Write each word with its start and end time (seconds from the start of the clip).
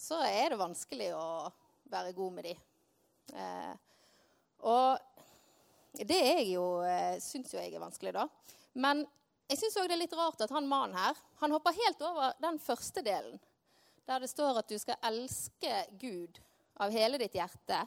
så 0.00 0.22
er 0.24 0.52
det 0.52 0.60
vanskelig 0.60 1.10
å 1.12 1.50
være 1.92 2.14
god 2.16 2.36
med 2.38 2.48
de. 2.48 2.54
Eh, 3.36 3.72
og 4.70 4.98
det 5.92 6.20
er 6.20 6.42
jo, 6.48 6.80
eh, 6.86 7.18
syns 7.20 7.52
jo 7.52 7.60
jeg 7.60 7.74
er 7.74 7.82
vanskelig, 7.82 8.14
da. 8.16 8.26
Men 8.80 9.04
jeg 9.50 9.60
syns 9.60 9.76
òg 9.80 9.88
det 9.90 9.98
er 9.98 10.04
litt 10.04 10.16
rart 10.16 10.40
at 10.40 10.52
han 10.54 10.68
mannen 10.70 10.96
her 10.96 11.18
han 11.42 11.52
hopper 11.52 11.76
helt 11.76 12.02
over 12.06 12.36
den 12.40 12.60
første 12.62 13.02
delen, 13.04 13.40
der 14.06 14.22
det 14.22 14.30
står 14.30 14.62
at 14.62 14.70
du 14.70 14.78
skal 14.78 15.00
elske 15.10 15.84
Gud 16.00 16.40
av 16.80 16.94
hele 16.94 17.18
ditt 17.20 17.36
hjerte, 17.36 17.82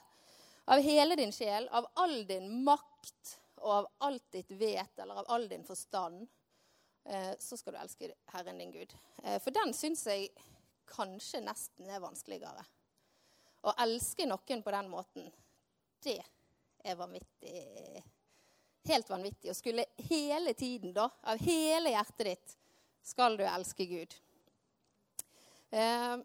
av 0.70 0.84
hele 0.84 1.18
din 1.20 1.32
sjel, 1.34 1.66
av 1.72 1.88
all 2.00 2.22
din 2.28 2.50
makt 2.64 3.38
og 3.64 3.72
av 3.80 3.92
alt 4.10 4.26
ditt 4.36 4.52
vet 4.60 5.00
eller 5.00 5.24
av 5.24 5.32
all 5.34 5.48
din 5.50 5.64
forstand. 5.66 6.28
Eh, 7.06 7.34
så 7.40 7.58
skal 7.58 7.74
du 7.74 7.80
elske 7.80 8.12
Herren 8.36 8.60
din 8.60 8.72
Gud. 8.72 8.94
Eh, 9.24 9.40
for 9.44 9.56
den 9.56 9.74
syns 9.76 10.06
jeg 10.08 10.30
kanskje 10.90 11.42
nesten 11.44 11.90
er 11.90 12.02
vanskeligere. 12.04 12.66
Å 13.64 13.76
elske 13.86 14.28
noen 14.28 14.64
på 14.64 14.74
den 14.76 14.90
måten, 14.92 15.30
det 16.04 16.20
er 16.84 17.00
vanvittig 17.00 18.04
Helt 18.84 19.08
vanvittig. 19.08 19.48
Å 19.48 19.56
skulle 19.56 19.86
hele 20.10 20.52
tiden, 20.60 20.92
da, 20.92 21.06
av 21.32 21.40
hele 21.40 21.94
hjertet 21.94 22.26
ditt, 22.28 22.56
skal 23.04 23.38
du 23.40 23.46
elske 23.48 23.86
Gud. 23.88 24.16
Eh, 25.72 26.18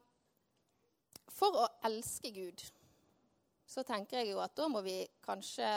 for 1.31 1.61
å 1.63 1.69
elske 1.87 2.33
Gud 2.35 2.65
så 3.69 3.85
tenker 3.87 4.21
jeg 4.21 4.33
jo 4.33 4.41
at 4.43 4.57
da 4.59 4.67
må 4.71 4.83
vi 4.83 5.05
kanskje 5.23 5.69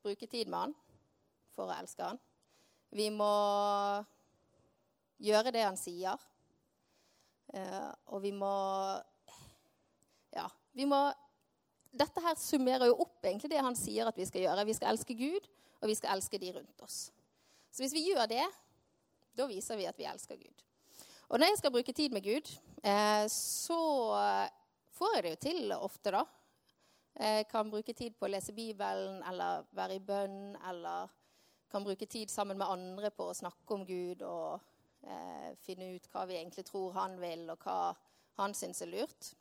bruke 0.00 0.28
tid 0.30 0.48
med 0.48 0.62
han 0.62 0.74
for 1.52 1.68
å 1.68 1.76
elske 1.76 2.06
han. 2.06 2.20
Vi 2.96 3.10
må 3.12 3.30
gjøre 5.20 5.52
det 5.52 5.66
han 5.66 5.78
sier. 5.78 6.16
Uh, 7.50 7.90
og 8.14 8.22
vi 8.22 8.30
må 8.34 8.52
Ja, 10.30 10.46
vi 10.76 10.86
må 10.86 11.00
Dette 11.90 12.22
her 12.22 12.36
summerer 12.38 12.86
jo 12.86 13.00
opp 13.02 13.24
egentlig 13.26 13.50
det 13.50 13.62
han 13.66 13.74
sier 13.74 14.06
at 14.06 14.18
vi 14.18 14.26
skal 14.28 14.44
gjøre. 14.44 14.66
Vi 14.68 14.76
skal 14.78 14.92
elske 14.92 15.16
Gud, 15.18 15.48
og 15.82 15.90
vi 15.90 15.96
skal 15.98 16.14
elske 16.14 16.38
de 16.38 16.52
rundt 16.54 16.84
oss. 16.86 16.98
Så 17.74 17.82
hvis 17.82 17.94
vi 17.96 18.04
gjør 18.06 18.28
det, 18.30 18.44
da 19.34 19.48
viser 19.50 19.78
vi 19.80 19.88
at 19.90 19.98
vi 19.98 20.06
elsker 20.06 20.38
Gud. 20.38 20.62
Og 21.30 21.38
når 21.38 21.50
jeg 21.50 21.58
skal 21.58 21.74
bruke 21.74 21.94
tid 21.94 22.14
med 22.14 22.22
Gud, 22.22 22.52
uh, 22.86 23.26
så 23.26 23.80
får 24.94 25.16
jeg 25.16 25.24
det 25.24 25.34
jo 25.34 25.40
til 25.48 25.74
ofte, 25.80 26.14
da. 26.14 26.22
Jeg 27.20 27.48
kan 27.50 27.70
bruke 27.70 27.92
tid 27.92 28.14
på 28.14 28.28
å 28.28 28.30
lese 28.30 28.54
Bibelen 28.54 29.18
eller 29.26 29.66
være 29.74 29.98
i 29.98 30.04
bønn, 30.04 30.54
eller 30.70 31.10
kan 31.70 31.84
bruke 31.84 32.06
tid 32.06 32.30
sammen 32.30 32.58
med 32.58 32.70
andre 32.70 33.10
på 33.14 33.26
å 33.30 33.36
snakke 33.36 33.74
om 33.74 33.82
Gud 33.86 34.22
og 34.26 34.60
eh, 35.06 35.50
finne 35.64 35.92
ut 35.96 36.08
hva 36.12 36.26
vi 36.28 36.38
egentlig 36.38 36.64
tror 36.68 36.94
han 36.96 37.18
vil, 37.20 37.46
og 37.52 37.66
hva 37.66 37.92
han 38.40 38.54
syns 38.56 38.82
er 38.84 38.92
lurt. 38.92 39.32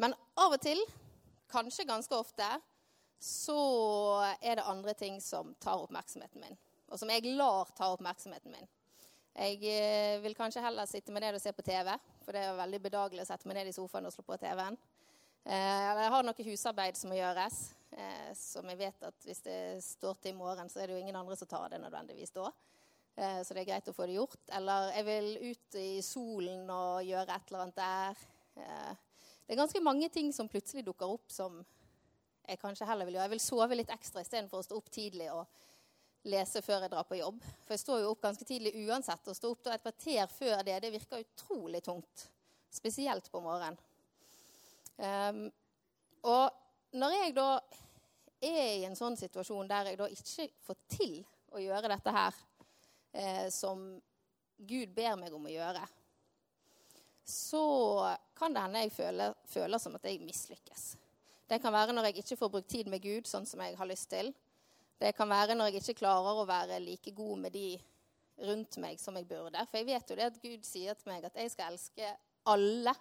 Men 0.00 0.14
av 0.40 0.56
og 0.56 0.60
til, 0.62 0.80
kanskje 1.50 1.86
ganske 1.86 2.16
ofte, 2.16 2.48
så 3.24 3.58
er 4.40 4.58
det 4.58 4.68
andre 4.68 4.94
ting 4.98 5.20
som 5.22 5.54
tar 5.62 5.82
oppmerksomheten 5.84 6.42
min. 6.42 6.56
Og 6.90 7.00
som 7.00 7.10
jeg 7.10 7.36
lar 7.38 7.70
ta 7.76 7.92
oppmerksomheten 7.94 8.52
min. 8.52 8.66
Jeg 9.34 9.58
eh, 9.66 10.20
vil 10.22 10.36
kanskje 10.38 10.62
heller 10.62 10.86
sitte 10.86 11.12
med 11.14 11.24
ned 11.24 11.34
og 11.34 11.42
se 11.42 11.50
på 11.54 11.64
TV, 11.66 11.88
for 12.22 12.36
det 12.36 12.42
er 12.44 12.58
veldig 12.58 12.80
bedagelig 12.84 13.24
å 13.24 13.30
sette 13.32 13.48
meg 13.50 13.58
ned 13.58 13.70
i 13.70 13.74
sofaen 13.74 14.06
og 14.06 14.14
slå 14.14 14.22
på 14.28 14.38
TV-en. 14.38 14.76
Eh, 15.44 15.80
jeg 15.98 16.12
har 16.14 16.24
noe 16.24 16.46
husarbeid 16.46 16.96
som 16.96 17.10
må 17.10 17.18
gjøres, 17.18 17.56
eh, 17.98 18.30
som 18.38 18.68
jeg 18.70 18.78
vet 18.80 19.08
at 19.08 19.26
hvis 19.26 19.42
det 19.44 19.58
står 19.82 20.20
til 20.22 20.32
i 20.32 20.38
morgen, 20.38 20.70
så 20.70 20.80
er 20.80 20.88
det 20.88 20.96
jo 20.96 21.02
ingen 21.02 21.18
andre 21.18 21.36
som 21.36 21.50
tar 21.50 21.66
det 21.72 21.82
nødvendigvis 21.82 22.32
da. 22.36 22.46
Eh, 23.16 23.40
så 23.46 23.54
det 23.54 23.62
er 23.62 23.70
greit 23.70 23.90
å 23.90 23.94
få 23.94 24.08
det 24.08 24.16
gjort. 24.18 24.40
Eller 24.58 24.90
jeg 24.96 25.06
vil 25.08 25.30
ut 25.50 25.78
i 25.78 25.90
solen 26.02 26.70
og 26.70 27.04
gjøre 27.06 27.36
et 27.36 27.50
eller 27.50 27.64
annet 27.64 27.78
der. 27.78 28.24
Eh, 28.58 29.20
det 29.44 29.54
er 29.54 29.60
ganske 29.60 29.84
mange 29.84 30.08
ting 30.12 30.32
som 30.34 30.50
plutselig 30.50 30.86
dukker 30.86 31.10
opp 31.14 31.30
som 31.32 31.60
jeg 32.44 32.60
kanskje 32.60 32.88
heller 32.88 33.08
vil 33.08 33.18
gjøre. 33.18 33.28
Jeg 33.28 33.36
vil 33.36 33.44
sove 33.44 33.78
litt 33.78 33.92
ekstra 33.92 34.24
istedenfor 34.24 34.60
å 34.60 34.66
stå 34.66 34.78
opp 34.80 34.90
tidlig 34.92 35.30
og 35.32 35.44
lese 36.28 36.62
før 36.64 36.84
jeg 36.84 36.92
drar 36.92 37.06
på 37.08 37.18
jobb. 37.18 37.40
For 37.64 37.76
jeg 37.76 37.84
står 37.84 38.02
jo 38.02 38.12
opp 38.12 38.22
ganske 38.24 38.46
tidlig 38.48 38.74
uansett. 38.84 39.28
Å 39.28 39.36
stå 39.36 39.52
opp 39.52 39.68
et 39.72 39.84
kvarter 39.84 40.32
før 40.32 40.64
det, 40.66 40.78
det 40.84 40.92
virker 40.94 41.24
utrolig 41.24 41.82
tungt. 41.84 42.28
Spesielt 42.72 43.28
på 43.30 43.42
morgenen. 43.44 43.78
Um, 44.94 45.46
og 46.24 46.96
når 46.96 47.16
jeg 47.16 47.34
da 47.36 47.48
er 48.44 48.68
i 48.78 48.84
en 48.86 48.96
sånn 48.96 49.16
situasjon 49.18 49.68
der 49.68 49.90
jeg 49.90 49.98
da 49.98 50.08
ikke 50.12 50.48
får 50.64 50.78
til 50.94 51.16
å 51.54 51.62
gjøre 51.62 51.90
dette 51.90 52.14
her, 52.14 52.36
eh, 53.14 53.48
som 53.50 53.86
Gud 54.58 54.94
ber 54.94 55.16
meg 55.18 55.34
om 55.34 55.46
å 55.46 55.52
gjøre, 55.52 55.84
så 57.24 57.64
kan 58.36 58.52
det 58.52 58.62
hende 58.66 58.84
jeg 58.84 58.92
føler, 58.92 59.34
føler 59.48 59.80
som 59.80 59.96
at 59.96 60.04
jeg 60.06 60.20
mislykkes. 60.24 60.84
Det 61.48 61.60
kan 61.60 61.72
være 61.72 61.94
når 61.94 62.08
jeg 62.10 62.22
ikke 62.22 62.38
får 62.40 62.52
brukt 62.52 62.70
tid 62.72 62.90
med 62.92 63.02
Gud 63.04 63.28
sånn 63.28 63.46
som 63.48 63.62
jeg 63.64 63.76
har 63.78 63.88
lyst 63.88 64.10
til. 64.12 64.30
Det 65.00 65.12
kan 65.16 65.28
være 65.28 65.56
når 65.56 65.72
jeg 65.72 65.82
ikke 65.82 66.00
klarer 66.04 66.40
å 66.40 66.46
være 66.48 66.80
like 66.84 67.12
god 67.16 67.42
med 67.46 67.54
de 67.56 67.74
rundt 68.44 68.78
meg 68.82 69.00
som 69.00 69.16
jeg 69.16 69.28
burde. 69.28 69.64
For 69.70 69.80
jeg 69.80 69.88
vet 69.88 70.10
jo 70.10 70.16
det 70.18 70.28
at 70.30 70.40
Gud 70.42 70.64
sier 70.66 70.96
til 70.98 71.10
meg 71.12 71.26
at 71.26 71.36
jeg 71.38 71.52
skal 71.52 71.74
elske 71.74 72.14
alle. 72.50 72.94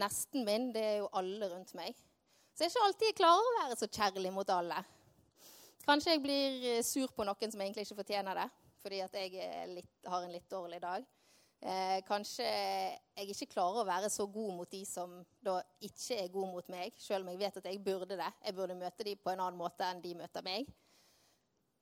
Nesten 0.00 0.46
min, 0.46 0.70
det 0.74 0.84
er 0.86 0.96
jo 1.00 1.10
alle 1.18 1.50
rundt 1.50 1.74
meg. 1.78 1.98
Så 2.54 2.64
jeg 2.64 2.70
er 2.70 2.74
ikke 2.74 2.86
alltid 2.86 3.18
klarer 3.18 3.46
å 3.46 3.58
være 3.58 3.78
så 3.80 3.88
kjærlig 3.90 4.32
mot 4.34 4.54
alle. 4.54 4.78
Kanskje 5.86 6.14
jeg 6.14 6.22
blir 6.22 6.66
eh, 6.76 6.82
sur 6.86 7.10
på 7.14 7.24
noen 7.26 7.52
som 7.52 7.62
egentlig 7.62 7.86
ikke 7.86 8.02
fortjener 8.02 8.42
det 8.42 8.48
fordi 8.82 9.00
at 9.04 9.16
jeg 9.16 9.70
litt, 9.74 9.90
har 10.06 10.24
en 10.24 10.32
litt 10.32 10.48
dårlig 10.50 10.80
dag. 10.82 11.06
Eh, 11.60 11.98
kanskje 12.08 12.46
jeg 12.46 13.34
ikke 13.34 13.50
klarer 13.52 13.82
å 13.82 13.88
være 13.88 14.08
så 14.08 14.24
god 14.32 14.54
mot 14.56 14.70
de 14.72 14.80
som 14.88 15.18
da 15.44 15.58
ikke 15.84 16.16
er 16.22 16.30
god 16.32 16.54
mot 16.54 16.70
meg, 16.72 16.94
selv 16.96 17.26
om 17.26 17.34
jeg 17.34 17.42
vet 17.42 17.58
at 17.60 17.68
jeg 17.68 17.82
burde 17.84 18.16
det. 18.16 18.30
Jeg 18.46 18.56
burde 18.56 18.78
møte 18.80 19.04
de 19.04 19.16
på 19.20 19.32
en 19.32 19.42
annen 19.44 19.60
måte 19.60 19.84
enn 19.84 20.00
de 20.00 20.14
møter 20.16 20.46
meg. 20.46 20.70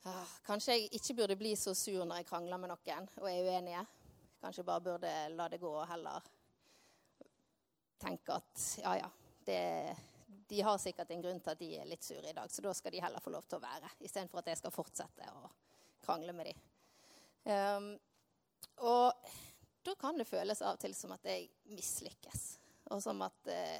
Ah, 0.07 0.35
kanskje 0.47 0.75
jeg 0.75 0.91
ikke 0.99 1.17
burde 1.21 1.39
bli 1.39 1.55
så 1.59 1.75
sur 1.79 2.05
når 2.05 2.23
jeg 2.23 2.29
krangler 2.31 2.59
med 2.59 2.73
noen 2.73 3.09
og 3.21 3.31
er 3.31 3.47
uenige. 3.47 3.85
Kanskje 4.43 4.63
jeg 4.63 4.71
bare 4.71 4.87
burde 4.89 5.15
la 5.35 5.49
det 5.51 5.63
gå 5.63 5.71
og 5.71 5.87
heller 5.91 6.27
tenke 7.99 8.35
at 8.35 8.67
ja, 8.83 8.93
ja, 9.01 9.09
det, 9.47 9.63
de 10.51 10.61
har 10.63 10.79
sikkert 10.79 11.11
en 11.11 11.23
grunn 11.23 11.41
til 11.43 11.55
at 11.55 11.63
de 11.63 11.71
er 11.81 11.89
litt 11.91 12.07
sure 12.07 12.31
i 12.31 12.35
dag, 12.35 12.51
så 12.51 12.63
da 12.63 12.75
skal 12.75 12.95
de 12.95 13.03
heller 13.03 13.23
få 13.23 13.35
lov 13.35 13.47
til 13.47 13.59
å 13.59 13.65
være, 13.65 13.91
istedenfor 14.07 14.43
at 14.43 14.53
jeg 14.53 14.61
skal 14.63 14.75
fortsette 14.75 15.31
å 15.35 15.51
krangle 16.07 16.35
med 16.35 16.53
dem. 16.53 16.68
Um, 17.45 17.93
og 18.87 19.31
da 19.87 19.95
kan 19.99 20.19
det 20.19 20.29
føles 20.29 20.63
av 20.63 20.77
og 20.77 20.83
til 20.83 20.95
som 20.97 21.15
at 21.15 21.25
jeg 21.29 21.49
mislykkes. 21.73 22.43
Og 22.93 23.03
som 23.05 23.21
at 23.25 23.51
eh, 23.53 23.79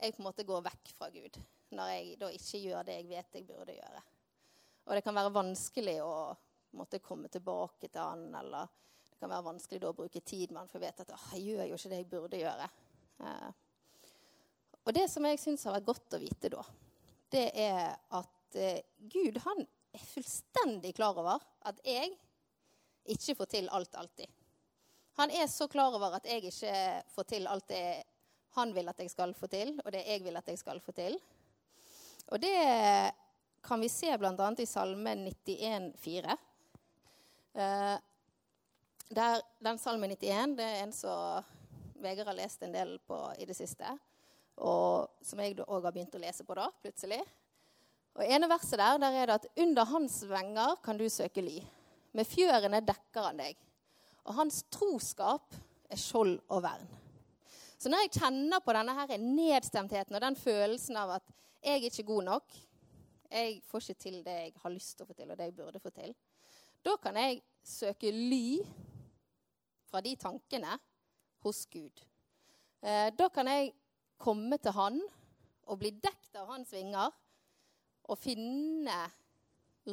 jeg 0.00 0.14
på 0.16 0.22
en 0.22 0.28
måte 0.30 0.46
går 0.48 0.64
vekk 0.64 0.92
fra 0.96 1.10
Gud 1.12 1.38
når 1.76 1.90
jeg 1.92 2.14
da 2.18 2.28
ikke 2.34 2.60
gjør 2.64 2.86
det 2.86 2.96
jeg 2.98 3.08
vet 3.10 3.36
jeg 3.38 3.46
burde 3.46 3.76
gjøre. 3.76 4.02
Og 4.88 4.96
det 4.96 5.02
kan 5.06 5.14
være 5.14 5.32
vanskelig 5.34 5.96
å 6.02 6.12
måtte 6.76 7.02
komme 7.04 7.30
tilbake 7.30 7.88
til 7.88 8.00
han, 8.02 8.24
eller 8.34 8.70
det 9.10 9.18
kan 9.20 9.30
være 9.30 9.46
vanskelig 9.46 9.82
da 9.82 9.90
å 9.92 9.96
bruke 9.96 10.22
tid 10.26 10.50
med 10.50 10.62
han, 10.62 10.70
for 10.70 10.80
jeg 10.80 10.90
vet 10.90 11.02
at 11.04 11.12
jeg 11.14 11.44
gjør 11.46 11.68
jo 11.68 11.78
ikke 11.78 11.92
det 11.92 12.00
jeg 12.00 12.08
burde 12.10 12.40
gjøre. 12.40 12.68
Eh, 13.26 13.50
og 14.80 14.96
det 14.96 15.06
som 15.12 15.26
jeg 15.28 15.42
syns 15.42 15.66
har 15.68 15.76
vært 15.76 15.90
godt 15.90 16.16
å 16.16 16.22
vite 16.22 16.50
da, 16.56 16.64
det 17.30 17.46
er 17.54 17.84
at 18.18 18.58
eh, 18.58 18.82
Gud 19.12 19.38
han 19.44 19.62
er 19.94 20.06
fullstendig 20.10 20.94
klar 20.98 21.18
over 21.18 21.42
at 21.68 21.78
jeg 21.86 22.16
ikke 23.14 23.36
får 23.38 23.50
til 23.56 23.68
alt 23.68 23.94
alltid. 23.94 24.26
Han 25.20 25.30
er 25.30 25.46
så 25.50 25.68
klar 25.68 25.92
over 25.96 26.16
at 26.16 26.26
jeg 26.28 26.44
ikke 26.48 26.76
får 27.14 27.28
til 27.34 27.48
alt 27.50 27.68
det 27.68 27.84
han 28.56 28.72
vil 28.74 28.88
at 28.90 28.98
jeg 28.98 29.10
skal 29.12 29.34
få 29.36 29.46
til, 29.50 29.76
og 29.84 29.92
det 29.94 30.02
jeg 30.06 30.24
vil 30.24 30.38
at 30.38 30.48
jeg 30.48 30.58
skal 30.58 30.80
få 30.82 30.94
til. 30.96 31.16
Og 32.30 32.40
det 32.42 32.54
kan 33.62 33.80
vi 33.82 33.88
se 33.92 34.10
bl.a. 34.18 34.50
i 34.58 34.66
Salme 34.66 35.14
91,4. 35.14 36.36
Uh, 37.54 37.96
der, 39.10 39.42
den 39.58 39.78
Salme 39.78 40.06
91 40.06 40.56
det 40.58 40.66
er 40.66 40.82
en 40.84 40.94
som 40.94 41.44
Vegard 42.00 42.30
har 42.30 42.38
lest 42.38 42.62
en 42.62 42.72
del 42.72 42.94
på 43.06 43.18
i 43.38 43.46
det 43.46 43.56
siste. 43.58 43.90
Og 44.60 45.10
som 45.24 45.40
jeg 45.42 45.58
òg 45.66 45.84
har 45.84 45.92
begynt 45.92 46.16
å 46.16 46.22
lese 46.22 46.46
på 46.46 46.56
da, 46.56 46.68
plutselig. 46.82 47.20
Og 48.16 48.24
ene 48.24 48.48
verset 48.50 48.80
der, 48.80 48.98
der 49.02 49.16
er 49.16 49.28
det 49.28 49.36
at 49.40 49.60
under 49.62 49.88
hans 49.88 50.22
venger 50.28 50.78
kan 50.84 50.98
du 50.98 51.06
søke 51.12 51.44
ly. 51.44 51.60
Med 52.16 52.26
fjørene 52.26 52.80
dekker 52.84 53.28
han 53.28 53.38
deg. 53.40 53.58
Og 54.26 54.36
hans 54.38 54.64
troskap 54.72 55.54
er 55.90 55.98
skjold 55.98 56.36
og 56.50 56.64
vern. 56.64 56.88
Så 57.80 57.88
når 57.88 58.04
jeg 58.04 58.18
kjenner 58.18 58.60
på 58.60 58.74
denne 58.76 58.94
her 58.96 59.14
nedstemtheten 59.22 60.16
og 60.16 60.24
den 60.24 60.36
følelsen 60.36 60.98
av 61.00 61.14
at 61.16 61.30
jeg 61.64 61.78
er 61.78 61.86
ikke 61.88 62.08
god 62.10 62.26
nok, 62.26 62.58
jeg 63.30 63.60
får 63.70 63.84
ikke 63.84 64.02
til 64.02 64.18
det 64.26 64.36
jeg 64.36 64.52
har 64.62 64.74
lyst 64.74 64.96
til 64.96 65.06
å 65.06 65.08
få 65.08 65.16
til, 65.16 65.30
og 65.30 65.38
det 65.38 65.48
jeg 65.48 65.56
burde 65.56 65.80
få 65.80 65.92
til, 65.94 66.12
da 66.84 66.96
kan 67.00 67.16
jeg 67.20 67.40
søke 67.64 68.10
ly 68.12 68.60
fra 69.90 70.02
de 70.04 70.14
tankene 70.18 70.76
hos 71.44 71.64
Gud. 71.70 72.04
Eh, 72.80 73.08
da 73.16 73.28
kan 73.32 73.48
jeg 73.48 73.72
komme 74.20 74.58
til 74.60 74.76
Han 74.76 75.00
og 75.68 75.80
bli 75.80 75.92
dekt 75.96 76.36
av 76.36 76.50
Hans 76.52 76.72
vinger 76.74 77.12
og 78.10 78.18
finne 78.18 79.00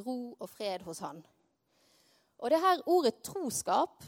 ro 0.03 0.35
og 0.35 0.47
fred 0.49 0.83
hos 0.87 1.03
Han. 1.05 1.21
Og 2.37 2.51
det 2.53 2.59
her 2.61 2.83
ordet 2.85 3.21
troskap, 3.25 4.03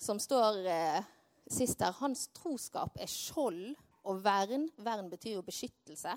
som 0.00 0.20
står 0.20 0.62
eh, 0.68 1.10
sist 1.50 1.82
her, 1.84 1.92
hans 2.00 2.26
troskap 2.36 2.96
er 3.00 3.10
skjold 3.10 3.74
og 4.08 4.22
vern. 4.24 4.68
Vern 4.80 5.10
betyr 5.12 5.38
jo 5.38 5.44
beskyttelse. 5.44 6.16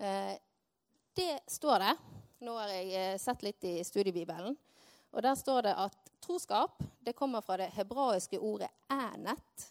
Eh, 0.00 0.34
det 1.16 1.32
står 1.52 1.84
det. 1.84 1.92
Nå 2.42 2.56
har 2.56 2.72
jeg 2.72 2.94
eh, 2.96 3.18
sett 3.20 3.44
litt 3.44 3.64
i 3.68 3.74
studiebibelen. 3.84 4.56
Og 5.12 5.20
der 5.24 5.36
står 5.36 5.68
det 5.68 5.76
at 5.76 6.12
troskap 6.24 6.80
det 7.04 7.12
kommer 7.18 7.44
fra 7.44 7.58
det 7.60 7.72
hebraiske 7.76 8.40
ordet 8.40 8.70
'ænet'. 8.88 9.68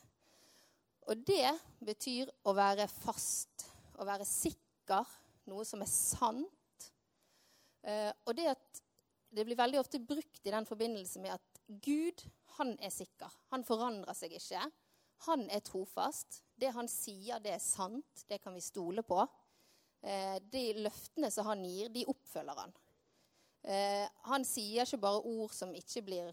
Og 1.09 1.17
det 1.27 1.49
betyr 1.81 2.29
å 2.45 2.53
være 2.53 2.85
fast, 2.87 3.65
å 3.97 4.05
være 4.05 4.25
sikker, 4.25 5.07
noe 5.49 5.65
som 5.65 5.81
er 5.81 5.89
sant. 5.89 6.91
Eh, 7.81 8.11
og 8.25 8.37
det 8.37 8.51
at 8.53 8.81
det 9.31 9.45
blir 9.47 9.59
veldig 9.59 9.79
ofte 9.79 9.99
brukt 10.03 10.45
i 10.45 10.51
den 10.53 10.67
forbindelse 10.67 11.21
med 11.23 11.37
at 11.37 11.61
Gud, 11.83 12.23
han 12.57 12.75
er 12.83 12.91
sikker. 12.91 13.31
Han 13.53 13.63
forandrer 13.63 14.15
seg 14.17 14.35
ikke. 14.35 14.65
Han 15.27 15.45
er 15.53 15.63
trofast. 15.63 16.41
Det 16.59 16.73
han 16.75 16.89
sier, 16.91 17.39
det 17.39 17.55
er 17.55 17.63
sant. 17.63 18.25
Det 18.27 18.41
kan 18.43 18.55
vi 18.57 18.63
stole 18.63 19.05
på. 19.07 19.21
Eh, 20.01 20.37
de 20.51 20.65
løftene 20.81 21.31
som 21.31 21.47
han 21.47 21.63
gir, 21.63 21.91
de 21.93 22.07
oppfølger 22.11 22.59
han. 22.59 22.75
Eh, 23.63 24.07
han 24.27 24.45
sier 24.47 24.83
ikke 24.83 25.01
bare 25.03 25.23
ord 25.29 25.53
som 25.55 25.73
ikke 25.77 26.03
blir 26.05 26.31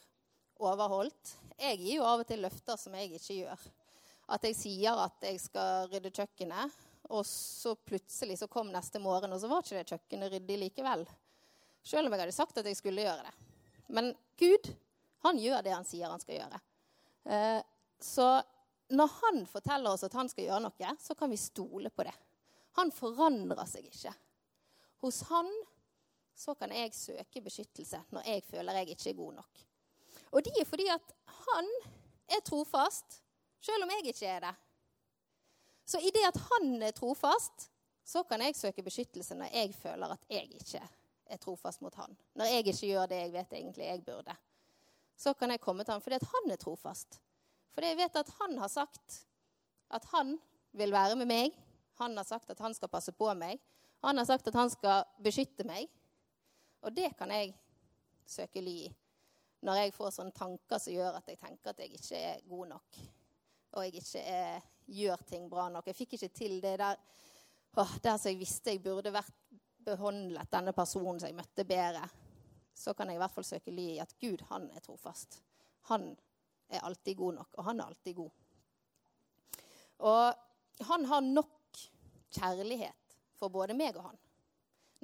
overholdt. 0.59 1.37
Jeg 1.59 1.79
gir 1.79 1.99
jo 2.01 2.09
av 2.09 2.25
og 2.25 2.29
til 2.29 2.43
løfter 2.43 2.81
som 2.81 2.97
jeg 2.99 3.13
ikke 3.13 3.39
gjør. 3.45 3.69
At 4.35 4.45
jeg 4.45 4.57
sier 4.59 4.99
at 5.05 5.23
jeg 5.25 5.39
skal 5.41 5.89
rydde 5.93 6.13
kjøkkenet, 6.13 6.75
og 7.15 7.23
så 7.25 7.73
plutselig 7.79 8.41
så 8.41 8.49
kom 8.51 8.73
neste 8.73 9.01
morgen, 9.01 9.33
og 9.33 9.41
så 9.41 9.49
var 9.49 9.63
ikke 9.63 9.79
det 9.79 9.89
kjøkkenet 9.95 10.35
ryddig 10.35 10.59
likevel. 10.65 11.07
Selv 11.87 12.07
om 12.07 12.15
jeg 12.15 12.25
hadde 12.25 12.37
sagt 12.37 12.59
at 12.61 12.67
jeg 12.67 12.79
skulle 12.79 13.05
gjøre 13.05 13.27
det. 13.27 13.35
Men 13.95 14.13
Gud, 14.39 14.71
han 15.25 15.39
gjør 15.41 15.65
det 15.65 15.75
han 15.75 15.87
sier 15.89 16.11
han 16.11 16.23
skal 16.23 16.41
gjøre. 16.41 16.61
Eh, 17.29 17.61
så 18.01 18.29
når 18.89 19.15
han 19.23 19.43
forteller 19.49 19.93
oss 19.93 20.05
at 20.07 20.17
han 20.17 20.29
skal 20.31 20.47
gjøre 20.49 20.65
noe, 20.65 20.93
så 21.01 21.17
kan 21.19 21.31
vi 21.31 21.41
stole 21.41 21.91
på 21.91 22.07
det. 22.07 22.15
Han 22.79 22.93
forandrer 22.95 23.67
seg 23.69 23.89
ikke. 23.89 24.13
Hos 25.03 25.23
han 25.31 25.49
så 26.39 26.55
kan 26.55 26.71
jeg 26.71 26.95
søke 26.95 27.43
beskyttelse 27.43 27.99
når 28.15 28.29
jeg 28.31 28.45
føler 28.47 28.79
jeg 28.81 28.95
ikke 28.95 29.11
er 29.11 29.19
god 29.19 29.41
nok. 29.41 29.65
Og 30.31 30.45
det 30.45 30.55
er 30.61 30.69
fordi 30.69 30.87
at 30.93 31.15
han 31.49 31.71
er 32.29 32.45
trofast, 32.45 33.23
selv 33.65 33.85
om 33.85 33.91
jeg 33.97 34.13
ikke 34.13 34.29
er 34.29 34.45
det. 34.47 34.55
Så 35.89 36.01
i 36.05 36.13
det 36.15 36.23
at 36.29 36.39
han 36.51 36.83
er 36.85 36.95
trofast, 36.95 37.71
så 38.05 38.23
kan 38.29 38.43
jeg 38.45 38.57
søke 38.57 38.85
beskyttelse 38.85 39.37
når 39.37 39.53
jeg 39.57 39.75
føler 39.75 40.15
at 40.15 40.27
jeg 40.31 40.47
ikke 40.61 40.85
er 41.29 41.41
trofast 41.43 41.83
mot 41.85 41.95
han. 42.01 42.17
Når 42.35 42.51
jeg 42.51 42.67
ikke 42.67 42.91
gjør 42.93 43.09
det 43.11 43.23
jeg 43.23 43.33
vet 43.33 43.57
egentlig 43.61 43.89
jeg 43.89 44.05
burde. 44.05 44.37
Så 45.19 45.35
kan 45.35 45.51
jeg 45.51 45.61
komme 45.61 45.85
til 45.85 45.97
han 45.97 46.05
fordi 46.05 46.19
at 46.19 46.29
han 46.33 46.53
er 46.55 46.61
trofast. 46.61 47.21
Fordi 47.75 47.93
jeg 47.93 48.01
vet 48.01 48.21
at 48.21 48.31
han 48.41 48.59
har 48.59 48.71
sagt 48.73 49.23
at 49.95 50.05
han 50.13 50.37
vil 50.77 50.93
være 50.93 51.17
med 51.17 51.29
meg. 51.31 51.59
Han 51.99 52.17
har 52.17 52.27
sagt 52.27 52.51
at 52.51 52.61
han 52.61 52.75
skal 52.75 52.91
passe 52.93 53.13
på 53.13 53.33
meg. 53.35 53.59
Han 54.05 54.19
har 54.19 54.25
sagt 54.29 54.49
at 54.49 54.55
han 54.55 54.71
skal 54.71 55.05
beskytte 55.23 55.67
meg. 55.67 55.89
Og 56.83 56.95
det 56.95 57.11
kan 57.19 57.31
jeg 57.35 57.55
søke 58.29 58.63
ly 58.63 58.79
i 58.87 58.89
når 59.67 59.81
jeg 59.81 59.95
får 59.97 60.13
sånne 60.15 60.35
tanker 60.37 60.79
som 60.79 60.95
gjør 60.95 61.17
at 61.19 61.31
jeg 61.31 61.39
tenker 61.41 61.73
at 61.73 61.81
jeg 61.83 61.99
ikke 61.99 62.19
er 62.19 62.43
god 62.47 62.69
nok. 62.77 62.99
Og 63.75 63.85
jeg 63.85 64.03
ikke 64.03 64.21
er, 64.23 64.67
gjør 64.87 65.25
ting 65.29 65.49
bra 65.51 65.67
nok. 65.73 65.89
Jeg 65.91 65.99
fikk 65.99 66.15
ikke 66.15 66.29
til 66.31 66.61
det 66.63 66.77
der, 66.79 67.01
åh, 67.75 67.97
der 68.05 68.21
som 68.21 68.31
jeg 68.31 68.39
visste 68.39 68.75
jeg 68.75 68.83
burde 68.85 69.13
vært 69.13 69.35
behandlet 69.89 70.53
denne 70.53 70.75
personen 70.77 71.19
som 71.19 71.31
jeg 71.31 71.39
møtte, 71.39 71.67
bedre. 71.69 72.05
Så 72.77 72.95
kan 72.95 73.11
jeg 73.11 73.19
i 73.19 73.23
hvert 73.23 73.35
fall 73.35 73.49
søke 73.49 73.75
ly 73.75 73.89
i 73.97 74.03
at 74.05 74.15
Gud, 74.21 74.45
han 74.53 74.69
er 74.77 74.85
trofast. 74.85 75.41
Han 75.91 76.13
er 76.69 76.85
alltid 76.85 77.19
god 77.19 77.41
nok, 77.41 77.59
og 77.59 77.69
han 77.71 77.81
er 77.81 77.91
alltid 77.91 78.21
god. 78.21 78.31
Og 79.99 80.87
han 80.93 81.11
har 81.11 81.27
nok 81.27 81.83
kjærlighet 82.39 83.19
for 83.39 83.51
både 83.51 83.75
meg 83.75 83.97
og 83.97 84.11
han 84.11 84.19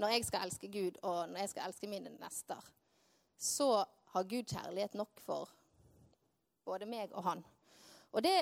når 0.00 0.14
jeg 0.14 0.26
skal 0.26 0.46
elske 0.46 0.70
Gud, 0.72 0.98
og 1.02 1.28
når 1.30 1.44
jeg 1.44 1.52
skal 1.52 1.68
elske 1.68 1.90
mine 1.90 2.10
nester, 2.18 2.70
så 3.38 3.84
har 4.14 4.30
Gud 4.30 4.48
kjærlighet 4.50 4.94
nok 4.98 5.20
for 5.22 5.50
både 6.64 6.88
meg 6.88 7.12
og 7.12 7.24
han. 7.28 7.44
Og 8.14 8.22
det 8.24 8.36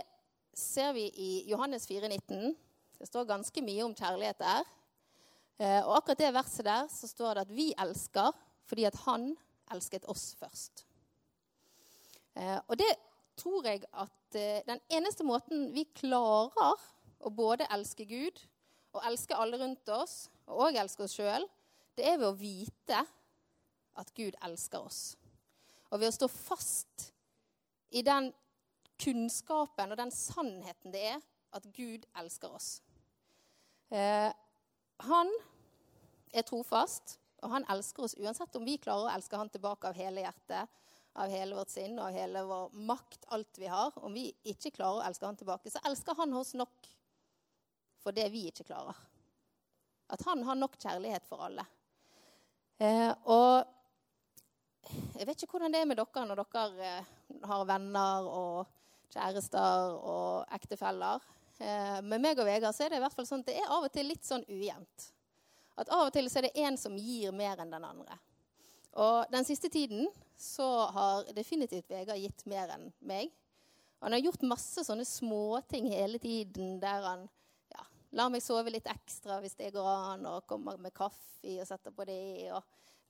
ser 0.55 0.93
vi 0.97 1.09
i 1.09 1.31
Johannes 1.51 1.89
4,19. 1.91 2.55
Det 2.99 3.09
står 3.09 3.29
ganske 3.29 3.65
mye 3.65 3.85
om 3.85 3.97
kjærlighet 3.97 4.41
der. 4.41 4.69
Eh, 5.61 5.81
og 5.85 5.97
akkurat 5.99 6.23
det 6.23 6.33
verset 6.35 6.67
der 6.67 6.89
så 6.91 7.09
står 7.11 7.35
det 7.35 7.45
at 7.47 7.55
vi 7.55 7.69
elsker 7.79 8.33
fordi 8.69 8.87
at 8.89 8.97
han 9.05 9.33
elsket 9.73 10.07
oss 10.09 10.33
først. 10.39 10.85
Eh, 12.37 12.59
og 12.67 12.79
det 12.81 12.91
tror 13.37 13.67
jeg 13.67 13.85
at 13.93 14.39
eh, 14.39 14.63
den 14.67 14.81
eneste 14.91 15.25
måten 15.25 15.71
vi 15.75 15.85
klarer 15.97 16.81
å 17.23 17.31
både 17.31 17.69
elske 17.73 18.07
Gud 18.09 18.41
og 18.93 19.05
elske 19.09 19.37
alle 19.37 19.57
rundt 19.61 19.89
oss, 19.89 20.27
og 20.53 20.77
elske 20.77 21.07
oss 21.07 21.17
sjøl, 21.17 21.47
det 21.97 22.07
er 22.09 22.19
ved 22.21 22.29
å 22.29 22.37
vite 22.37 22.99
at 24.01 24.13
Gud 24.17 24.37
elsker 24.45 24.85
oss. 24.85 25.15
Og 25.93 26.01
ved 26.01 26.11
å 26.11 26.17
stå 26.17 26.29
fast 26.29 27.09
i 27.93 28.03
den 28.05 28.31
kunnskapen 29.03 29.93
og 29.93 30.01
den 30.01 30.13
sannheten 30.15 30.93
det 30.95 31.03
er 31.15 31.23
at 31.57 31.67
Gud 31.77 32.05
elsker 32.21 32.53
oss. 32.57 32.71
Eh, 33.93 34.31
han 34.97 35.31
er 36.33 36.47
trofast, 36.49 37.19
og 37.43 37.51
han 37.51 37.67
elsker 37.73 38.07
oss 38.07 38.17
uansett 38.21 38.57
om 38.57 38.65
vi 38.65 38.79
klarer 38.81 39.09
å 39.09 39.15
elske 39.17 39.39
han 39.39 39.51
tilbake 39.53 39.91
av 39.91 39.99
hele 39.99 40.25
hjertet, 40.25 40.71
av 41.13 41.29
hele 41.33 41.57
vårt 41.59 41.73
sinn 41.73 41.99
og 41.99 42.07
av 42.07 42.17
hele 42.17 42.45
vår 42.49 42.77
makt, 42.89 43.27
alt 43.37 43.59
vi 43.61 43.69
har. 43.69 43.93
Om 44.01 44.15
vi 44.17 44.31
ikke 44.49 44.73
klarer 44.73 45.03
å 45.03 45.07
elske 45.09 45.27
han 45.29 45.39
tilbake, 45.41 45.73
så 45.73 45.83
elsker 45.89 46.17
han 46.23 46.33
oss 46.39 46.55
nok 46.57 46.89
for 48.03 48.17
det 48.17 48.29
vi 48.33 48.47
ikke 48.49 48.67
klarer. 48.71 48.97
At 50.13 50.25
han 50.29 50.43
har 50.47 50.59
nok 50.59 50.79
kjærlighet 50.81 51.27
for 51.29 51.45
alle. 51.47 51.67
Eh, 52.83 53.11
og 53.31 53.63
jeg 55.19 55.29
vet 55.29 55.45
ikke 55.45 55.57
hvordan 55.57 55.75
det 55.75 55.83
er 55.83 55.91
med 55.91 56.01
dere 56.01 56.25
når 56.27 56.43
dere 56.43 56.89
eh, 56.89 57.13
har 57.47 57.69
venner 57.69 58.27
og 58.29 58.73
kjærester 59.13 59.97
og 59.99 60.55
ektefeller. 60.57 61.23
Eh, 61.63 61.99
med 62.03 62.23
meg 62.25 62.41
og 62.43 62.49
Vegard 62.49 62.75
så 62.75 62.87
er 62.87 62.93
det 62.93 62.99
i 62.99 63.05
hvert 63.05 63.15
fall 63.15 63.29
sånn 63.29 63.45
at 63.45 63.51
det 63.53 63.59
er 63.61 63.71
av 63.71 63.87
og 63.87 63.93
til 63.95 64.09
litt 64.11 64.27
sånn 64.27 64.45
ujevnt. 64.49 65.09
At 65.79 65.93
av 65.95 66.09
og 66.09 66.13
til 66.15 66.29
så 66.31 66.41
er 66.41 66.49
det 66.49 66.65
en 66.67 66.79
som 66.81 66.97
gir 66.99 67.35
mer 67.37 67.63
enn 67.63 67.73
den 67.73 67.87
andre. 67.87 68.19
Og 69.01 69.31
den 69.33 69.47
siste 69.49 69.71
tiden 69.73 70.11
så 70.37 70.67
har 70.93 71.31
definitivt 71.37 71.89
Vegard 71.93 72.21
gitt 72.21 72.45
mer 72.51 72.75
enn 72.75 72.91
meg. 73.07 73.31
Han 74.03 74.13
har 74.13 74.25
gjort 74.25 74.43
masse 74.51 74.83
sånne 74.85 75.07
småting 75.07 75.87
hele 75.95 76.19
tiden 76.21 76.81
der 76.83 77.07
han 77.07 77.29
lar 78.13 78.29
meg 78.29 78.43
sove 78.45 78.73
litt 78.73 78.89
ekstra 78.91 79.39
hvis 79.41 79.57
det 79.57 79.73
går 79.73 79.89
an, 79.89 80.27
og 80.29 80.47
kommer 80.49 80.81
med 80.81 80.93
kaffe 80.95 81.57
og 81.57 81.69
setter 81.69 81.95
på 81.95 82.05
det. 82.09 82.53
og 82.53 82.63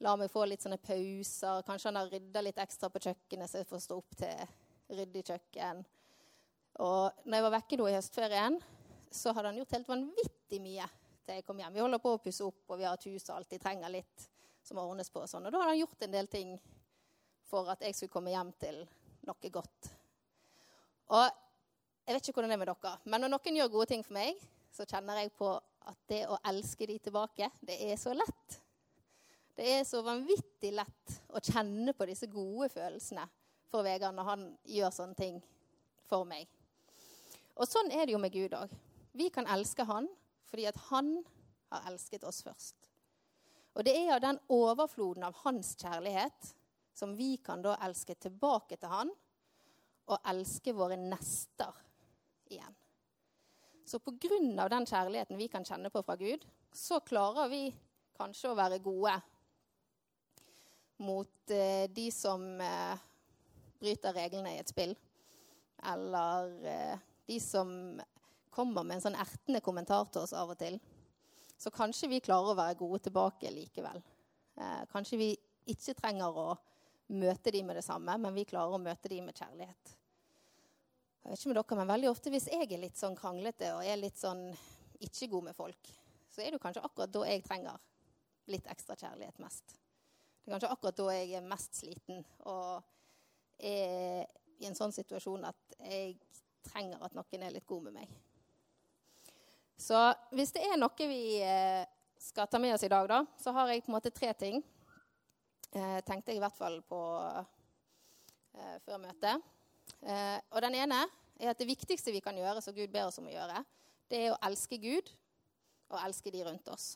lar 0.03 0.19
meg 0.19 0.33
få 0.33 0.45
litt 0.51 0.63
sånne 0.65 0.81
pauser. 0.83 1.63
Kanskje 1.67 1.91
han 1.91 2.01
har 2.01 2.09
rydda 2.11 2.43
litt 2.43 2.59
ekstra 2.59 2.91
på 2.91 3.03
kjøkkenet, 3.05 3.51
så 3.51 3.61
jeg 3.61 3.69
får 3.71 3.83
stå 3.85 3.99
opp 4.01 4.17
til 4.19 4.97
ryddig 4.99 5.23
kjøkken. 5.29 5.85
Og 6.81 7.25
når 7.27 7.37
jeg 7.37 7.45
var 7.47 7.55
vekke 7.59 7.79
nå 7.79 7.89
i 7.91 7.97
høstferien, 7.97 8.59
så 9.13 9.33
hadde 9.37 9.51
han 9.51 9.59
gjort 9.61 9.75
helt 9.77 9.91
vanvittig 9.91 10.61
mye 10.65 10.87
til 11.23 11.37
jeg 11.37 11.47
kom 11.47 11.61
hjem. 11.61 11.75
Vi 11.75 11.83
holder 11.85 12.01
på 12.03 12.15
å 12.17 12.21
pusse 12.23 12.45
opp, 12.47 12.63
og 12.71 12.81
vi 12.81 12.87
har 12.89 12.97
et 12.97 13.09
hus 13.11 13.29
og 13.29 13.37
alltid 13.37 13.63
trenger 13.63 13.93
litt 13.93 14.29
som 14.65 14.81
ordnes 14.83 15.11
på. 15.13 15.23
Og 15.23 15.31
sånn. 15.31 15.47
Og 15.47 15.53
da 15.53 15.61
hadde 15.61 15.75
han 15.75 15.83
gjort 15.83 16.07
en 16.07 16.15
del 16.17 16.31
ting 16.33 16.57
for 17.51 17.69
at 17.73 17.85
jeg 17.85 17.97
skulle 17.97 18.15
komme 18.15 18.33
hjem 18.33 18.55
til 18.63 18.81
noe 19.29 19.53
godt. 19.53 19.91
Og 21.13 21.27
jeg 22.07 22.17
vet 22.17 22.25
ikke 22.25 22.41
hvordan 22.41 22.51
det 22.51 22.57
er 22.57 22.63
med 22.65 22.73
dere, 22.73 22.95
men 23.05 23.23
når 23.23 23.33
noen 23.35 23.59
gjør 23.61 23.75
gode 23.77 23.91
ting 23.93 24.03
for 24.07 24.17
meg, 24.17 24.41
så 24.73 24.87
kjenner 24.89 25.21
jeg 25.21 25.35
på 25.37 25.53
at 25.53 25.99
det 26.11 26.23
å 26.31 26.39
elske 26.49 26.89
de 26.89 26.97
tilbake, 27.03 27.51
det 27.61 27.77
er 27.85 27.99
så 28.01 28.15
lett. 28.17 28.59
Det 29.55 29.69
er 29.69 29.85
så 29.85 30.01
vanvittig 30.03 30.73
lett 30.75 31.17
å 31.29 31.43
kjenne 31.45 31.93
på 31.95 32.09
disse 32.09 32.27
gode 32.33 32.71
følelsene 32.73 33.27
for 33.71 33.85
Vegard 33.85 34.17
når 34.17 34.29
han 34.31 34.47
gjør 34.65 34.95
sånne 34.97 35.19
ting 35.19 35.39
for 36.09 36.25
meg. 36.29 36.49
Og 37.61 37.69
sånn 37.69 37.93
er 37.93 38.07
det 38.07 38.15
jo 38.15 38.23
med 38.23 38.33
Gud 38.35 38.55
òg. 38.57 38.73
Vi 39.13 39.29
kan 39.33 39.49
elske 39.51 39.85
Han 39.89 40.09
fordi 40.49 40.67
at 40.69 40.77
Han 40.89 41.15
har 41.73 41.87
elsket 41.89 42.25
oss 42.29 42.43
først. 42.45 42.91
Og 43.73 43.85
det 43.87 43.95
er 43.97 44.15
av 44.17 44.21
den 44.25 44.41
overfloden 44.53 45.25
av 45.25 45.37
Hans 45.45 45.75
kjærlighet 45.81 46.53
som 46.93 47.15
vi 47.17 47.39
kan 47.45 47.63
da 47.65 47.79
elske 47.85 48.17
tilbake 48.21 48.77
til 48.77 48.93
Han 48.93 49.13
og 50.13 50.29
elske 50.29 50.75
våre 50.77 50.99
nester 51.01 51.77
igjen. 52.53 52.75
Så 53.85 53.99
på 53.99 54.15
grunn 54.21 54.59
av 54.61 54.71
den 54.73 54.87
kjærligheten 54.87 55.41
vi 55.41 55.49
kan 55.53 55.65
kjenne 55.65 55.91
på 55.93 56.03
fra 56.05 56.17
Gud, 56.17 56.45
så 56.73 57.01
klarer 57.05 57.49
vi 57.53 57.67
kanskje 58.17 58.53
å 58.53 58.59
være 58.59 58.81
gode 58.85 59.15
mot 61.03 61.51
eh, 61.51 61.89
de 61.91 62.07
som 62.15 62.45
eh, 62.61 63.01
bryter 63.81 64.15
reglene 64.17 64.55
i 64.55 64.61
et 64.63 64.71
spill. 64.71 64.95
Eller 65.93 66.53
eh, 66.69 67.09
de 67.27 67.39
som 67.41 68.01
kommer 68.53 68.85
med 68.85 68.99
en 68.99 69.05
sånn 69.07 69.19
ertende 69.19 69.63
kommentar 69.65 70.09
til 70.13 70.25
oss 70.27 70.35
av 70.37 70.53
og 70.53 70.59
til. 70.61 70.77
Så 71.57 71.71
kanskje 71.73 72.11
vi 72.11 72.21
klarer 72.25 72.53
å 72.53 72.59
være 72.59 72.79
gode 72.81 73.01
tilbake 73.07 73.53
likevel. 73.55 74.03
Eh, 74.59 74.83
kanskje 74.93 75.19
vi 75.21 75.31
ikke 75.73 75.95
trenger 75.97 76.39
å 76.43 76.49
møte 77.13 77.53
de 77.55 77.63
med 77.65 77.79
det 77.79 77.85
samme, 77.87 78.17
men 78.19 78.35
vi 78.35 78.49
klarer 78.49 78.77
å 78.77 78.83
møte 78.83 79.09
de 79.09 79.21
med 79.25 79.37
kjærlighet. 79.37 79.95
Jeg 81.23 81.31
vet 81.31 81.39
ikke 81.39 81.53
med 81.53 81.59
dere, 81.61 81.79
men 81.79 81.93
veldig 81.93 82.11
ofte 82.11 82.33
hvis 82.35 82.49
jeg 82.51 82.67
er 82.67 82.83
litt 82.83 82.99
sånn 82.99 83.17
kranglete 83.17 83.69
og 83.77 83.87
er 83.87 84.01
litt 84.01 84.19
sånn 84.19 84.49
ikke 85.07 85.31
god 85.31 85.49
med 85.51 85.57
folk, 85.57 85.93
så 86.33 86.43
er 86.43 86.55
det 86.55 86.61
kanskje 86.63 86.83
akkurat 86.83 87.13
da 87.15 87.23
jeg 87.29 87.45
trenger 87.47 87.79
litt 88.51 88.67
ekstra 88.71 88.97
kjærlighet 88.99 89.39
mest. 89.43 89.77
Det 90.43 90.51
er 90.51 90.57
kanskje 90.57 90.73
akkurat 90.75 90.99
da 90.99 91.09
jeg 91.15 91.37
er 91.39 91.47
mest 91.47 91.79
sliten 91.79 92.25
og 92.51 92.83
er 93.63 94.27
i 94.59 94.67
en 94.67 94.79
sånn 94.79 94.95
situasjon 94.95 95.47
at 95.47 95.77
jeg 95.79 96.17
trenger 96.73 97.03
at 97.05 97.17
noen 97.17 97.47
er 97.47 97.55
litt 97.55 97.69
god 97.69 97.89
med 97.89 98.01
meg. 98.01 98.13
Så 99.83 99.99
hvis 100.35 100.53
det 100.55 100.65
er 100.67 100.79
noe 100.79 101.09
vi 101.11 101.41
eh, 101.43 101.83
skal 102.23 102.49
ta 102.49 102.61
med 102.63 102.75
oss 102.77 102.85
i 102.87 102.93
dag, 102.93 103.09
da, 103.11 103.23
så 103.41 103.55
har 103.57 103.73
jeg 103.73 103.83
på 103.85 103.91
en 103.91 103.97
måte 103.97 104.13
tre 104.15 104.31
ting. 104.39 104.63
Eh, 105.73 105.99
tenkte 106.07 106.33
jeg 106.33 106.39
i 106.39 106.43
hvert 106.43 106.57
fall 106.57 106.79
på 106.87 107.01
eh, 108.55 108.77
før 108.85 109.01
møtet. 109.03 109.43
Eh, 110.03 110.39
og 110.53 110.63
den 110.65 110.79
ene 110.79 111.03
er 111.41 111.53
at 111.53 111.59
det 111.59 111.69
viktigste 111.71 112.15
vi 112.15 112.23
kan 112.23 112.37
gjøre, 112.39 112.63
som 112.63 112.77
Gud 112.77 112.93
ber 112.93 113.09
oss 113.09 113.19
om 113.19 113.29
å 113.31 113.35
gjøre, 113.35 113.63
det 114.13 114.21
er 114.21 114.35
å 114.35 114.41
elske 114.47 114.79
Gud 114.79 115.11
og 115.93 116.01
elske 116.03 116.33
de 116.33 116.45
rundt 116.47 116.69
oss. 116.73 116.93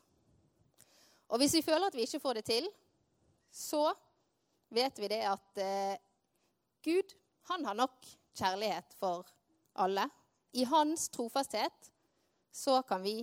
Og 1.26 1.40
hvis 1.42 1.56
vi 1.58 1.64
føler 1.66 1.88
at 1.88 1.96
vi 1.96 2.06
ikke 2.06 2.22
får 2.22 2.38
det 2.38 2.46
til, 2.52 2.68
så 3.50 3.88
vet 4.74 4.98
vi 5.00 5.10
det 5.10 5.22
at 5.26 5.62
eh, 5.62 5.96
Gud 6.86 7.16
han 7.50 7.66
har 7.66 7.78
nok 7.78 8.06
kjærlighet 8.36 8.94
for 9.00 9.26
alle. 9.76 10.08
I 10.52 10.64
hans 10.64 11.08
trofasthet 11.12 11.90
så 12.52 12.80
kan 12.82 13.02
vi 13.04 13.20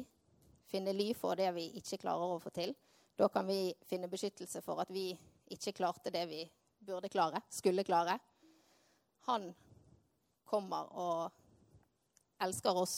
finne 0.69 0.93
ly 0.93 1.11
for 1.17 1.37
det 1.37 1.49
vi 1.55 1.67
ikke 1.79 2.01
klarer 2.05 2.35
å 2.35 2.41
få 2.41 2.51
til. 2.53 2.73
Da 3.17 3.29
kan 3.29 3.47
vi 3.47 3.73
finne 3.85 4.09
beskyttelse 4.09 4.61
for 4.65 4.81
at 4.81 4.91
vi 4.93 5.11
ikke 5.53 5.75
klarte 5.77 6.13
det 6.13 6.25
vi 6.29 6.43
burde 6.83 7.09
klare, 7.09 7.41
skulle 7.49 7.85
klare. 7.85 8.17
Han 9.29 9.51
kommer 10.49 10.89
og 10.99 12.43
elsker 12.43 12.77
oss 12.77 12.97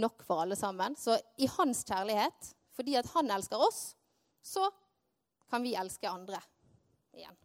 nok 0.00 0.24
for 0.26 0.42
alle 0.42 0.56
sammen. 0.56 0.96
Så 0.96 1.18
i 1.36 1.48
hans 1.56 1.84
kjærlighet, 1.86 2.52
fordi 2.74 2.96
at 2.98 3.10
han 3.14 3.30
elsker 3.30 3.60
oss, 3.60 3.94
så 4.42 4.70
kan 5.50 5.62
vi 5.62 5.76
elske 5.78 6.08
andre 6.08 6.40
igjen. 7.14 7.36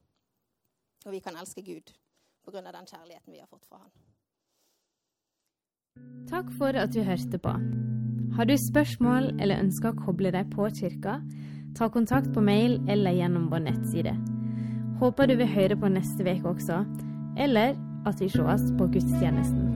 Og 1.06 1.14
vi 1.14 1.22
kan 1.22 1.38
elske 1.38 1.62
Gud 1.66 1.94
pga. 2.46 2.62
den 2.62 2.88
kjærligheten 2.88 3.34
vi 3.34 3.40
har 3.40 3.50
fått 3.50 3.66
fra 3.66 3.82
han. 3.84 3.92
Takk 6.36 6.50
for 6.58 6.76
at 6.76 6.92
du 6.94 7.04
hørte 7.06 7.38
på. 7.38 7.52
Har 8.36 8.46
du 8.46 8.56
spørsmål 8.58 9.30
eller 9.40 9.62
ønsker 9.62 9.94
å 9.94 10.00
koble 10.08 10.32
deg 10.34 10.50
på 10.52 10.68
kirka, 10.74 11.20
ta 11.78 11.88
kontakt 11.94 12.32
på 12.34 12.44
mail 12.44 12.80
eller 12.92 13.16
gjennom 13.16 13.48
vår 13.52 13.64
nettside. 13.70 14.16
Håper 15.00 15.30
du 15.30 15.38
vil 15.40 15.54
høre 15.54 15.78
på 15.80 15.92
neste 15.92 16.26
uke 16.26 16.56
også, 16.56 16.82
eller 17.38 17.78
at 18.06 18.20
vi 18.20 18.32
sees 18.32 18.68
på 18.80 18.90
gudstjenesten. 18.98 19.76